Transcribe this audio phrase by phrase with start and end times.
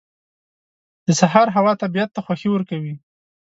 [1.07, 2.95] •د سهار هوا طبیعت ته خوښي ورکوي.